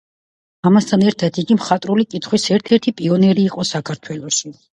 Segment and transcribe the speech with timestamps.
[0.69, 4.57] ამასთან ერთად იგი მხატვრული კითხვის ერთ-ერთი პიონერი იყო საქართველოში.